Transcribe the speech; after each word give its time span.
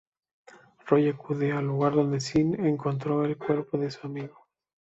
Roy 0.87 1.09
acude 1.09 1.51
al 1.51 1.67
lugar 1.67 1.93
donde 1.93 2.19
Sin 2.19 2.59
encontró 2.65 3.23
el 3.23 3.37
cuerpo 3.37 3.77
de 3.77 3.91
su 3.91 4.07
amigo. 4.07 4.47